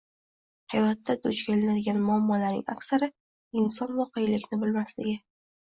Hayotda 0.73 1.15
duch 1.27 1.41
kelinadigan 1.49 2.01
muammolarning 2.07 2.65
aksari 2.79 3.13
inson 3.63 3.95
voqelikni 4.03 4.61
bilmasligi 4.65 5.17